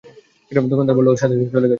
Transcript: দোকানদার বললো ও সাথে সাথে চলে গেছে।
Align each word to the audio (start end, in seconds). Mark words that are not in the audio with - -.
দোকানদার 0.51 0.95
বললো 0.97 1.09
ও 1.11 1.19
সাথে 1.21 1.35
সাথে 1.35 1.53
চলে 1.53 1.61
গেছে। 1.61 1.69